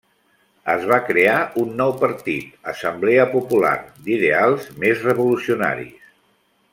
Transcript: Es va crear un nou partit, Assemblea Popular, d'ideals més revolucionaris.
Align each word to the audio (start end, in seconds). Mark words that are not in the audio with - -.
Es 0.71 0.85
va 0.91 0.97
crear 1.09 1.35
un 1.63 1.75
nou 1.81 1.93
partit, 1.99 2.55
Assemblea 2.73 3.27
Popular, 3.35 3.75
d'ideals 4.07 4.69
més 4.85 5.05
revolucionaris. 5.13 6.09